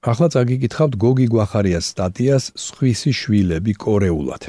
ახლა 0.00 0.28
წაგიკითხავთ 0.32 0.96
გოგი 0.96 1.26
გვახარიას 1.28 1.84
სტატიას 1.92 2.44
სხვისი 2.56 3.12
შვილები 3.20 3.72
კორეულად. 3.84 4.48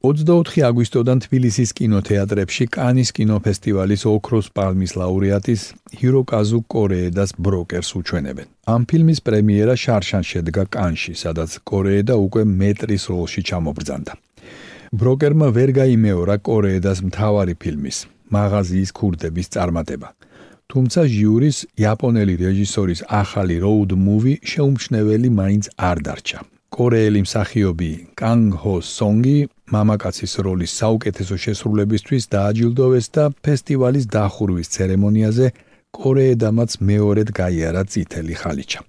24 0.00 0.62
აგვისტოდან 0.64 1.18
თბილისის 1.20 1.74
კინოთეატრებში 1.76 2.66
კანის 2.72 3.10
კინოფესტივალის 3.16 4.02
ოქროს 4.08 4.46
პალმის 4.56 4.94
ლაურეატის 4.96 5.62
ჰიროკაზუ 6.00 6.60
კორეედას 6.72 7.34
ბროკერს 7.36 7.90
უჩვენებენ. 8.00 8.46
ამ 8.74 8.80
ფილმის 8.88 9.20
პრემიერა 9.26 9.74
შარშან 9.76 10.24
შედგა 10.30 10.64
კანში, 10.72 11.12
სადაც 11.22 11.50
კორეედა 11.68 12.14
უკვე 12.16 12.42
მეტრის 12.48 13.04
როლში 13.12 13.42
ჩამობრძანდა. 13.48 14.12
ბროკერმა 15.00 15.48
ვერ 15.56 15.70
გაიმეორა 15.80 16.36
კორეედას 16.48 16.98
მთავარი 17.08 17.54
ფილმის, 17.60 17.98
მაღაზიის 18.32 18.90
ქურდების 18.96 19.46
წარმატება. 19.54 20.08
თუმცა 20.70 21.00
ჟიურის 21.12 21.58
იაპონელი 21.76 22.34
რეჟისორის 22.40 23.00
ახალი 23.20 23.56
road 23.60 23.90
movie 24.06 24.40
შეუმჩნეველი 24.48 25.28
მაინც 25.40 25.64
არ 25.76 25.98
დარჩა. 26.08 26.40
კორეელი 26.70 27.20
მსახიობი 27.26 27.90
კანგ 28.20 28.54
ჰო 28.62 28.74
სონგი 28.96 29.38
მამაკაცის 29.74 30.32
როლის 30.44 30.72
საუკეთესო 30.80 31.36
შესრულებისთვის 31.44 32.24
დააჯილდოვეს 32.34 33.06
და 33.16 33.24
ფესტივალის 33.44 34.06
დახურვის 34.14 34.72
ცერემონიაზე 34.74 35.46
კორეედამაც 35.90 36.70
მეორედ 36.90 37.28
გაიარა 37.40 37.82
წითელი 37.92 38.34
ხალიჩა. 38.40 38.80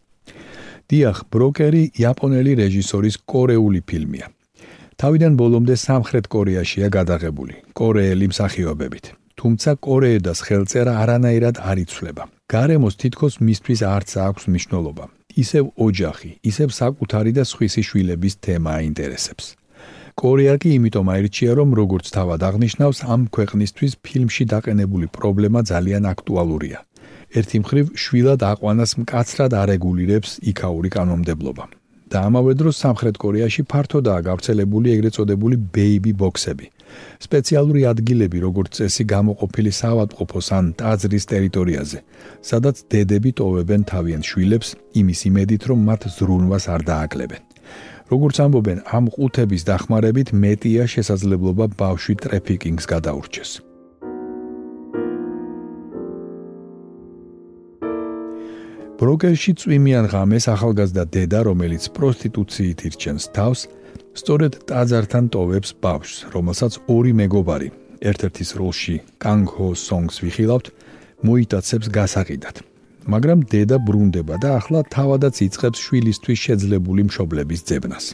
დიახ, 0.91 1.17
ბროკერი 1.33 1.83
იაპონელი 2.01 2.51
რეჟისორის 2.61 3.15
კორეული 3.31 3.81
ფილმია. 3.89 4.27
თავიდან 5.01 5.33
ბოლომდე 5.39 5.75
სამხრეთ 5.87 6.25
კორეაშია 6.33 6.87
გადაღებული, 6.97 7.55
კორეელი 7.79 8.27
მსახიობებით. 8.33 9.05
თუმცა 9.39 9.71
კორეედას 9.85 10.39
ხელწერა 10.45 10.93
არანაირად 11.01 11.55
არ 11.69 11.77
იცვლება. 11.85 12.23
გარემოს 12.53 12.95
თითქოს 13.01 13.33
მისთვის 13.47 13.79
არც 13.95 14.09
აქვს 14.27 14.43
მნიშვნელობა. 14.51 15.05
ისევ 15.43 15.65
ოჯახი, 15.87 16.31
ისევ 16.43 16.69
საკუთარი 16.81 17.31
და 17.37 17.43
სხვისი 17.51 17.81
შვილების 17.87 18.33
თემა 18.45 18.69
აინტერესებს. 18.79 19.45
კორეა 20.21 20.53
კი 20.61 20.69
იმიტომ 20.77 21.07
აირჩია, 21.09 21.53
რომ 21.57 21.69
როგორც 21.81 22.09
თავად 22.13 22.43
აღნიშნავს, 22.45 22.97
ამ 23.13 23.21
ქვეყნისთვის 23.35 23.93
ფილმში 24.05 24.45
დაყენებული 24.53 25.07
პრობლემა 25.17 25.59
ძალიან 25.71 26.03
აქტუალურია. 26.13 26.79
ერთი 27.39 27.57
მხრივ 27.63 27.85
შვილად 28.03 28.41
აყვანას 28.51 28.91
მკაცრად 29.01 29.51
არეგულირებს 29.63 30.31
იქაური 30.51 30.89
კანონმდებლობა. 30.97 31.65
და 32.11 32.17
ამავე 32.27 32.53
დროს 32.59 32.75
სამხრეთ 32.83 33.15
კორეაში 33.23 33.61
ფართოდაა 33.71 34.21
გავრცელებული 34.29 34.87
ეგრეთ 34.95 35.13
წოდებული 35.17 35.55
ბეიბი 35.75 36.13
ბოქსები. 36.21 36.65
სპეციალური 37.25 37.81
ადგილები, 37.93 38.37
როგორც 38.47 38.71
წესი, 38.77 39.03
გამოყოფილი 39.15 39.71
საავადმყოფოს 39.81 40.47
ან 40.57 40.65
ტაძრის 40.79 41.25
ტერიტორიაზე, 41.33 41.99
სადაც 42.49 42.75
დედები 42.91 43.31
ტოვებენ 43.39 43.81
თავიანთ 43.91 44.25
შვილებს 44.29 44.69
იმის 45.01 45.19
იმედით, 45.29 45.61
რომ 45.71 45.79
მათ 45.89 46.01
ზრუნვას 46.17 46.65
არ 46.73 46.81
დააკლებენ. 46.91 47.50
როგორც 48.11 48.35
ამბობენ, 48.43 48.79
ამ 48.91 49.05
ყუთების 49.07 49.63
დახმარებით 49.71 50.29
მეტია 50.35 50.83
შესაძლებლობა 50.93 51.65
ბავშვი 51.79 52.15
ტრეფიკინგს 52.23 52.85
გადაურჩეს. 52.91 53.51
ბროკერში 59.01 59.51
წვიმიან 59.57 60.05
ღამეს 60.13 60.45
ახალგაზრდა 60.53 61.03
დედა, 61.09 61.39
რომელიც 61.49 61.83
პროსტიტუციით 61.95 62.79
ირჩენს 62.85 63.23
თავს, 63.33 63.61
სწორედ 64.13 64.53
ტაძართან 64.69 65.25
ტოვებს 65.33 65.71
ბავშვს, 65.81 66.17
რომელსაც 66.35 66.73
ორი 66.85 67.13
მეგობარი, 67.17 67.69
ერთ-ერთის 67.97 68.49
როლში 68.61 68.95
კანგ 69.23 69.45
ჰო 69.55 69.67
სონგს 69.73 70.21
ვიხილავთ, 70.21 70.65
მოიტაცებს 71.25 71.87
გასაყიდად. 71.97 72.70
მაგრამ 73.13 73.39
დედა 73.51 73.77
ბრუნდება 73.87 74.35
და 74.43 74.49
ახლა 74.59 74.79
თავადაც 74.95 75.35
იწყებს 75.47 75.79
შვილისთვის 75.85 76.39
შეძლებული 76.45 77.01
მშობლების 77.09 77.61
ძებნას. 77.67 78.05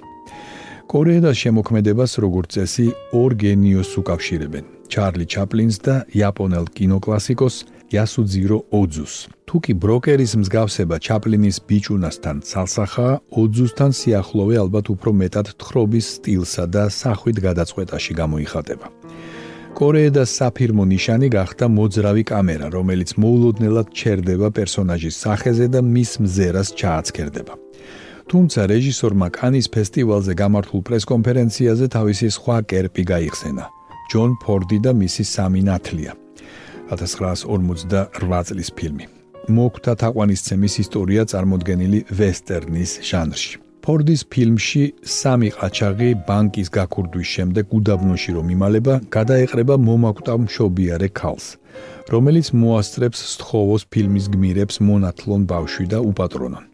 კორეას 0.92 1.36
შემოქმედებას 1.44 2.12
როგორც 2.24 2.50
წესი 2.56 2.88
ორ 3.22 3.32
გენიოს 3.44 3.92
უკავშირებენ: 4.01 4.66
ჩარლი 4.92 5.25
ჩაპლინს 5.34 5.77
და 5.86 5.96
იაპონელ 6.18 6.66
კინოკლასიკოს 6.77 7.56
იასუძირო 7.94 8.58
ოძუს. 8.80 9.13
თუკი 9.48 9.74
ბროკერის 9.84 10.34
მსგავსება 10.42 10.96
ჩაპლინის 11.08 11.58
ბიჭუნასთან 11.68 12.38
ცალსახაა, 12.50 13.13
ოძუსთან 13.42 13.92
სიახლოვე 14.00 14.56
ალბათ 14.63 14.86
უფრო 14.96 15.12
მეტად 15.22 15.48
თხრობის 15.60 16.08
სტილსა 16.20 16.63
და 16.68 16.84
სახვით 16.92 17.38
გადაწყვეტაში 17.48 18.13
გამოიხატება. 18.22 18.88
კორეას 19.78 20.32
საფირმო 20.40 20.84
ნიშანი 20.90 21.28
გახდა 21.30 21.68
მოძრავი 21.70 22.24
კამერა, 22.26 22.68
რომელიც 22.74 23.14
მოულოდნელად 23.22 23.92
ჩერდება 23.94 24.50
პერსონაჟის 24.58 25.20
სახეზე 25.22 25.68
და 25.70 25.84
მის 25.86 26.12
მზერას 26.24 26.70
ჩააცქერდება. 26.80 27.54
თუმცა 28.26 28.62
რეჟისორმა 28.74 29.28
კანის 29.38 29.68
ფესტივალზე 29.70 30.34
გამართულ 30.42 30.82
პრესკონფერენციაზე 30.88 31.86
თავისი 31.94 32.28
სხვა 32.38 32.58
კერპი 32.72 33.04
გაიხსენა. 33.12 33.66
ჯონ 34.10 34.32
ფორდი 34.42 34.80
და 34.86 34.92
მისი 34.98 35.24
სამი 35.36 35.62
ნათლია. 35.70 36.12
1958 36.90 38.44
წლის 38.50 38.70
ფილმი. 38.78 39.06
მოკვდა 39.48 39.94
თაყვანისცემის 40.02 40.74
ისტორია 40.84 41.22
წარმოდგენილი 41.32 42.00
ვესტერნის 42.18 42.92
ჟანრში. 43.10 43.67
ფორდის 43.84 44.22
ფილმში 44.32 44.84
სამი 45.18 45.50
ყაჩაღი 45.58 46.10
ბანკის 46.28 46.70
გაქურდვის 46.78 47.28
შემდეგ 47.36 47.76
უდაბნოში 47.78 48.32
რომ 48.38 48.48
იმალება, 48.56 48.94
გადაეყრება 49.16 49.76
მომაკვდავ 49.88 50.38
მშობიარე 50.46 51.10
ქალს, 51.20 51.46
რომელიც 52.14 52.48
მოასწრებს 52.62 53.20
სთხოვოს 53.34 53.84
ფილმის 53.94 54.26
გმირებს 54.34 54.76
მონათლონ 54.90 55.42
ბავშვი 55.52 55.86
და 55.94 56.00
უპატრონონ. 56.12 56.66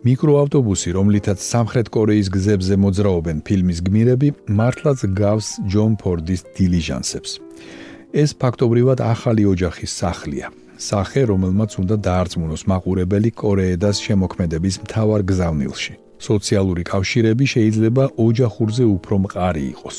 მიკროავტობუსი, 0.00 0.90
რომლითაც 0.96 1.38
სამხრეთ 1.44 1.88
კორეის 1.92 2.28
გზებზე 2.32 2.76
მოძრაობენ 2.84 3.42
ფილმის 3.44 3.80
გმირები, 3.84 4.28
მართლაც 4.48 5.00
გავს 5.20 5.48
ჯონ 5.68 5.92
ფორდის 6.00 6.40
დილიჟანსებს. 6.56 7.30
ეს 8.22 8.30
ფაქტობრივად 8.40 8.98
ახალი 9.04 9.44
ოჯახის 9.52 9.92
სახლია. 10.02 10.48
სახე, 10.80 11.20
რომელმაც 11.28 11.70
უნდა 11.82 11.96
დაარწმუნოს 12.06 12.62
მაყურებელი 12.70 13.30
კორეედას 13.36 13.96
შემოქმედების 14.00 14.76
მთავარ 14.84 15.20
გზავნილში. 15.30 16.09
სოციალური 16.28 16.82
კავშირები 16.92 17.44
შეიძლება 17.54 18.04
ოჯახურზე 18.26 18.84
უფრო 18.96 19.14
მყარი 19.24 19.64
იყოს. 19.74 19.98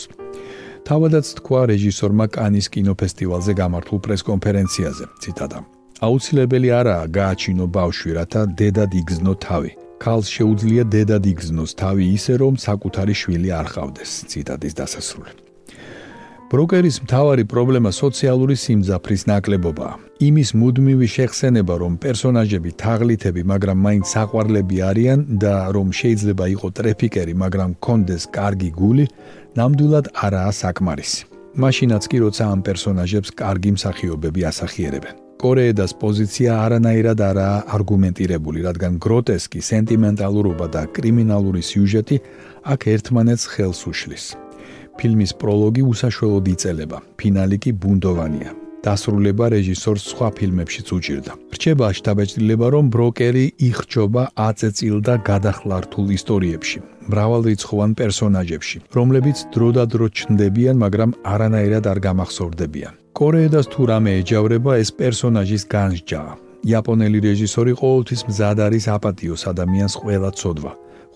თავადაც 0.88 1.26
თქვა 1.38 1.62
რეჟისორმა 1.72 2.26
კანის 2.36 2.68
კინოფესტივალზე 2.76 3.52
გამართულ 3.62 4.00
პრესკონფერენციაზე. 4.06 5.06
ციტატა: 5.22 5.60
აუცილებელი 6.08 6.70
არაა 6.80 7.06
გააჩინო 7.18 7.66
ბავშვი, 7.78 8.10
რათა 8.18 8.42
დედად 8.60 8.92
იგზნო 9.02 9.34
თავი. 9.46 9.72
ქალს 10.02 10.28
შეუძლია 10.36 10.84
დედად 10.94 11.24
იგზნოს 11.34 11.72
თავი 11.82 12.06
ისე, 12.18 12.34
რომ 12.42 12.54
საკუთარი 12.58 13.14
შვილი 13.22 13.50
არ 13.60 13.68
ყავდეს. 13.74 14.12
ციტატის 14.30 14.74
დასასრული. 14.80 15.41
ბროკერის 16.52 16.98
მთავარი 17.06 17.46
პრობლემა 17.48 17.92
სოციალური 17.96 18.58
სიმძაფრის 18.60 19.22
ნაკლებობაა. 19.30 19.94
იმის 20.28 20.50
მუდმივი 20.60 21.08
შეხსენება, 21.16 21.76
რომ 21.80 21.94
პერსონაჟები 22.04 22.72
თაღლითები, 22.82 23.42
მაგრამ 23.52 23.78
მაინც 23.86 24.06
საყვარლები 24.12 24.78
არიან 24.90 25.20
და 25.44 25.54
რომ 25.72 25.88
შეიძლება 26.00 26.46
იყოს 26.56 26.76
ტრეფიკერი, 26.76 27.34
მაგრამ 27.44 27.72
კონდეს 27.80 28.24
კარგი 28.36 28.70
გული, 28.76 29.06
ნამდვილად 29.56 30.06
არაა 30.12 30.52
საკმარისი. 30.62 31.22
მაშინაც 31.56 32.04
კი 32.12 32.18
როცა 32.26 32.44
ამ 32.52 32.60
პერსონაჟებს 32.68 33.30
კარგი 33.32 33.72
მსახიობები 33.80 34.42
ასახიერებენ. 34.52 35.16
კორეედას 35.42 35.92
პოზიცია 36.04 36.52
არანაირად 36.66 37.20
არაა 37.32 37.58
არგუმენტირებული, 37.76 38.60
რადგან 38.68 38.94
გროტესკი, 39.00 39.60
სენტიმენტალურობა 39.72 40.68
და 40.76 40.82
კრიმინალური 40.96 41.62
სიუჟეტი 41.70 42.18
აქ 42.72 42.80
ერთმანეთს 42.94 43.44
ხელს 43.56 43.82
უშლის. 43.88 44.26
ფილმის 45.00 45.32
პროლოგი 45.42 45.84
უსაშველოდ 45.92 46.46
იწელება, 46.56 46.98
ფინალი 47.20 47.58
კი 47.64 47.72
ბუნდოვანია. 47.82 48.52
დასრულება 48.82 49.46
რეჟისორს 49.54 50.04
სხვა 50.12 50.28
ფილმებშიც 50.38 50.88
უჭირდა. 50.98 51.34
რჩება 51.54 51.88
შტაბეჭდილება, 51.98 52.68
რომ 52.74 52.86
ბროკერი 52.96 53.46
იხჯობა 53.70 54.24
აწეწილ 54.48 54.96
და 55.08 55.16
გადახლართულ 55.30 56.08
ისტორიებში, 56.18 56.80
მრავალრიცხოვან 57.12 57.92
პერსონაჟებში, 58.00 58.78
რომლებიც 58.98 59.38
დროდადრო 59.54 60.06
ჩნდებიან, 60.18 60.76
მაგრამ 60.84 61.10
არანაირად 61.34 61.84
არ 61.92 62.00
გამახსოვდებიან. 62.08 62.94
კორეედას 63.18 63.66
თუ 63.72 63.82
რამე 63.92 64.12
ეჯავრება 64.22 64.72
ეს 64.82 64.90
პერსონაჟის 65.00 65.64
განსჯაა. 65.76 66.34
იაპონელი 66.70 67.20
რეჟისორი 67.28 67.74
ყოველთვის 67.82 68.22
მზად 68.30 68.58
არის 68.66 68.86
აპატიოს 68.98 69.42
ადამიანს 69.52 69.94
ყველა 70.02 70.30
ცოდვა. 70.40 70.72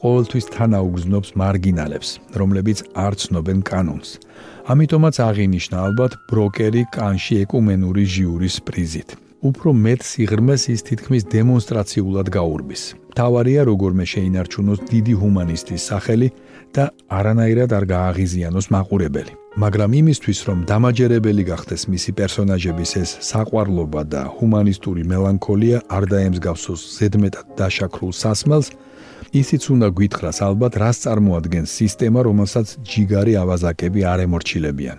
ყოველთვის 0.05 0.45
თანაუგზნობს 0.53 1.29
მარგინალებს, 1.41 2.09
რომლებიც 2.39 2.77
არ 2.93 3.13
ცნობენ 3.21 3.59
კანონს. 3.65 4.09
ამიტომაც 4.69 5.15
აღინიშნა 5.29 5.77
ალბათ 5.85 6.11
ბროკერი 6.29 6.83
კანში 6.93 7.33
ეკუმენური 7.43 8.03
ჟიურის 8.13 8.55
პრიზით. 8.67 9.09
უფრო 9.49 9.69
მეტ 9.85 10.01
სიღრმეს 10.09 10.63
ის 10.73 10.81
თითქმის 10.89 11.23
დემონსტრაციულად 11.33 12.27
გაურბის. 12.37 12.83
თავარია 13.17 13.61
როგორმე 13.69 14.05
შეინარჩუნოს 14.13 14.79
დიდი 14.91 15.13
ჰუმანისტის 15.21 15.81
სახელი 15.89 16.27
და 16.75 16.83
არანაირად 17.17 17.69
არ 17.77 17.85
გააღიზიანოს 17.95 18.65
მაყურებელი. 18.75 19.33
მაგრამ 19.63 19.91
იმისთვის, 20.01 20.39
რომ 20.47 20.59
დამაჯერებელი 20.71 21.43
გახდეს 21.51 21.81
მისი 21.93 22.11
პერსონაჟების 22.19 22.91
ეს 23.01 23.09
საყვარლობა 23.29 24.01
და 24.13 24.21
ჰუმანისტური 24.35 25.03
მელანქოლია 25.13 25.77
არ 25.95 26.03
დაემსგავსოს 26.13 26.81
ზედმეტად 26.97 27.45
დაშაქრულ 27.59 28.11
სასმელს, 28.23 28.67
ისიც 29.35 29.63
უნდა 29.73 29.87
გვითხრას 29.97 30.37
ალბათ, 30.47 30.73
რას 30.79 30.97
წარმოადგენს 31.03 31.71
სისტემა, 31.79 32.19
რომელსაც 32.23 32.67
ჯიგარი 32.87 33.33
ავაზაკები 33.43 34.01
არ 34.11 34.19
ემორჩილებიან. 34.25 34.97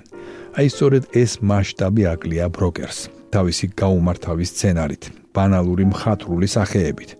აი 0.60 0.66
სწორედ 0.72 1.04
ეს 1.16 1.32
მასშტაბი 1.40 2.02
აკლია 2.12 2.46
ბროკერს, 2.52 2.98
თავისი 3.32 3.66
გაუმართავის 3.80 4.52
სცენარით, 4.52 5.02
ბანალური 5.32 5.84
მხატვრული 5.92 6.48
სახეებით. 6.52 7.10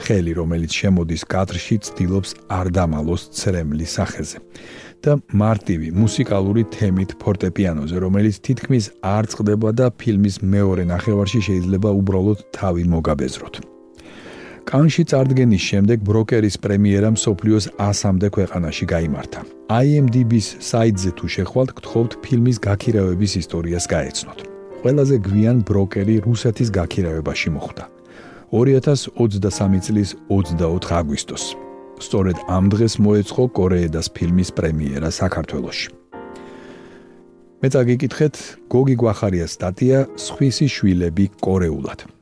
ხელი, 0.00 0.32
რომელიც 0.40 0.72
შემოდის 0.80 1.22
კადრში, 1.32 1.76
ცდილობს 1.84 2.30
არ 2.48 2.66
დამალოს 2.76 3.22
ცრემლის 3.36 3.90
სახეზე. 3.96 4.38
და 5.00 5.16
მარტივი 5.32 5.88
მუსიკალური 5.96 6.62
თემით 6.76 7.16
ფორტეპიანოზე, 7.22 7.96
რომელიც 8.04 8.36
თითქმის 8.44 8.84
არ 9.00 9.24
წყდება 9.32 9.70
და 9.72 9.86
ფილმის 10.00 10.36
მეორე 10.44 10.84
ნახევარში 10.92 11.40
შეიძლება 11.48 11.88
უბრალოდ 12.00 12.38
თავი 12.52 12.84
მოგაბეზროთ. 12.84 13.79
კანში 14.70 15.02
წარდგენის 15.10 15.64
შემდეგ 15.66 16.02
ბროკერის 16.06 16.56
პრემიერა 16.62 17.08
მსოფლიოს 17.16 17.64
100-მდე 17.74 18.28
ქვეყანაში 18.36 18.86
გამართა. 18.92 19.40
IMDb-ს 19.66 20.62
საიტზე 20.62 21.10
თუ 21.18 21.26
შეხვალთ, 21.34 21.70
გთხოვთ 21.78 22.12
ფილმის 22.22 22.56
გაქირავების 22.66 23.32
ისტორიას 23.42 23.84
გაეცნოთ. 23.90 24.38
ყველაზე 24.82 25.16
გვიან 25.26 25.58
ბროკერი 25.66 26.14
რუსეთის 26.22 26.68
გაქირავებაში 26.78 27.48
მოხვდა. 27.50 27.84
2023 28.54 29.82
წლის 29.86 30.14
24 30.30 30.94
აგვისტოს. 31.00 31.44
სწორედ 31.98 32.38
ამ 32.46 32.64
დღეს 32.70 32.94
მოეწყო 33.02 33.44
კორეედას 33.58 34.06
ფილმის 34.14 34.50
პრემიერა 34.54 35.10
საქართველოში. 35.10 35.88
მე 37.60 37.68
წაგიკითხეთ 37.74 38.34
გოგი 38.70 38.94
გვახარიას 39.02 39.50
სტატია 39.58 39.98
სხვისი 40.14 40.66
შვილები 40.70 41.24
კორეულად. 41.42 42.19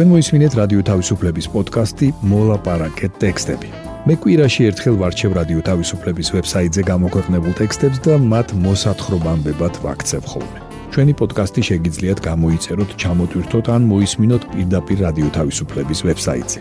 თქვენ 0.00 0.16
მოისმინეთ 0.16 0.54
რადიო 0.56 0.80
თავისუფლების 0.88 1.46
პოდკასტი 1.52 2.06
მოლაპარაკე 2.24 3.08
ტექსტები. 3.20 3.68
მე 4.08 4.14
კვირაში 4.16 4.62
ერთხელ 4.70 4.94
ვარჩევ 4.96 5.30
რადიო 5.36 5.60
თავისუფლების 5.68 6.28
ვებსაიტზე 6.34 6.82
გამოქვეყნებულ 6.88 7.52
ტექსტებს 7.60 7.98
და 8.06 8.14
მათ 8.32 8.48
მოსათხრობამდებად 8.64 9.74
ვაქცევ 9.84 10.22
ხოლმე. 10.30 10.58
ჩვენი 10.92 11.12
პოდკასტი 11.20 11.60
შეგიძლიათ 11.68 12.18
გამოიწეროთ, 12.28 12.90
ჩამოტვირთოთ 13.02 13.66
ან 13.76 13.82
მოისმინოთ 13.92 14.42
პირდაპირ 14.52 14.98
რადიო 15.04 15.28
თავისუფლების 15.36 16.00
ვებსაიტზე. 16.08 16.58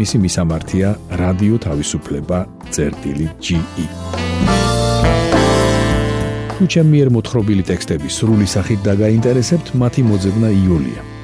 მისი 0.00 0.16
მისამართია 0.24 0.88
თავისუფლება.ge. 1.66 3.30
თუ 6.58 6.64
ჩემი 6.66 6.90
მიერ 6.90 7.08
მოთხრობილი 7.14 7.62
ტექსტები 7.70 8.08
სრული 8.18 8.46
სახით 8.50 8.80
დაგაინტერესებთ, 8.82 9.66
მათი 9.78 10.02
მოძებნა 10.10 10.50
იულია. 10.50 11.09